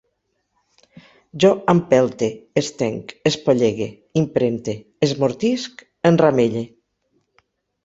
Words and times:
Jo 1.43 1.51
empelte, 1.73 2.29
estenc, 2.63 3.13
espollegue, 3.33 3.91
impremte, 4.23 4.77
esmortisc, 5.11 5.87
enramelle 6.15 6.67